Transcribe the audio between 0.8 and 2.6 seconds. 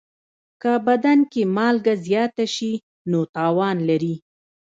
بدن کې مالګه زیاته